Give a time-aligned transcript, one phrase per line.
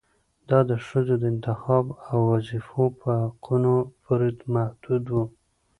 [0.49, 3.73] دا د ښځو د انتخاب او وظيفو په حقونو
[4.03, 5.15] پورې محدود و